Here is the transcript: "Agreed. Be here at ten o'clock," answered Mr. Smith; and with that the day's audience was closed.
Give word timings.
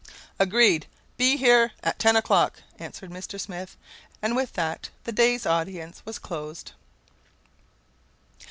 "Agreed. 0.39 0.87
Be 1.15 1.37
here 1.37 1.73
at 1.83 1.99
ten 1.99 2.15
o'clock," 2.15 2.63
answered 2.79 3.11
Mr. 3.11 3.39
Smith; 3.39 3.77
and 4.19 4.35
with 4.35 4.53
that 4.53 4.89
the 5.03 5.11
day's 5.11 5.45
audience 5.45 6.01
was 6.07 6.17
closed. 6.17 6.71